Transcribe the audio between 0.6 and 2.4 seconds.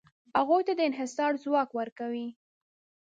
ته د انحصار ځواک ورکوي.